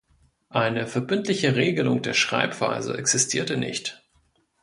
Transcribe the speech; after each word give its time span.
Eine 0.49 0.87
verbindliche 0.87 1.55
Regelung 1.55 2.01
der 2.01 2.15
Schreibweise 2.15 2.97
existierte 2.97 3.55
nicht. 3.55 4.01